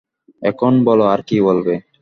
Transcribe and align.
এখন 0.41 0.73
বল 0.85 0.99
আর 1.07 1.21
কি 1.27 1.37
বলবে? 1.41 1.73